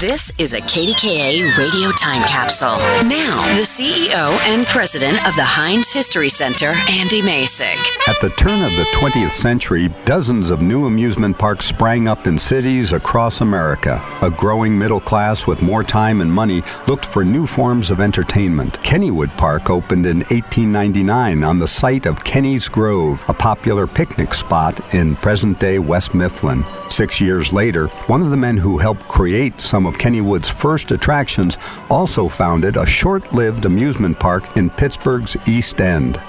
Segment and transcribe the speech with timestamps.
[0.00, 2.78] This is a KDKA radio time capsule.
[3.06, 7.78] Now, the CEO and president of the Heinz History Center, Andy Masich.
[8.08, 12.36] At the turn of the 20th century, dozens of new amusement parks sprang up in
[12.38, 14.04] cities across America.
[14.20, 18.80] A growing middle class with more time and money looked for new forms of entertainment.
[18.80, 24.92] Kennywood Park opened in 1899 on the site of Kenny's Grove, a popular picnic spot
[24.92, 26.64] in present day West Mifflin.
[26.94, 31.58] Six years later, one of the men who helped create some of Kennywood's first attractions
[31.90, 36.22] also founded a short lived amusement park in Pittsburgh's East End.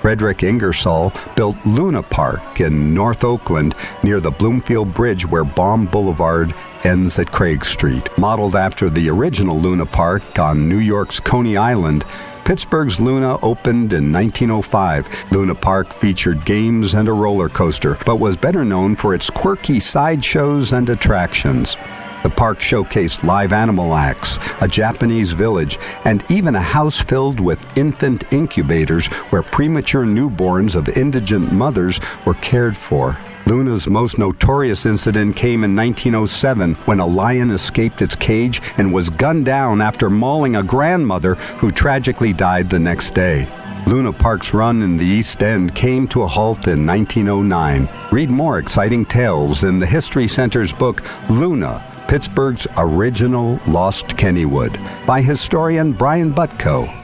[0.00, 6.54] Frederick Ingersoll built Luna Park in North Oakland near the Bloomfield Bridge where Baum Boulevard
[6.84, 8.10] ends at Craig Street.
[8.18, 12.04] Modeled after the original Luna Park on New York's Coney Island,
[12.44, 15.32] Pittsburgh's Luna opened in 1905.
[15.32, 19.80] Luna Park featured games and a roller coaster, but was better known for its quirky
[19.80, 21.78] sideshows and attractions.
[22.22, 27.78] The park showcased live animal acts, a Japanese village, and even a house filled with
[27.78, 33.16] infant incubators where premature newborns of indigent mothers were cared for.
[33.46, 39.10] Luna's most notorious incident came in 1907 when a lion escaped its cage and was
[39.10, 43.46] gunned down after mauling a grandmother who tragically died the next day.
[43.86, 47.88] Luna Park's run in the East End came to a halt in 1909.
[48.10, 55.20] Read more exciting tales in the History Center's book, Luna Pittsburgh's Original Lost Kennywood, by
[55.20, 57.03] historian Brian Butko.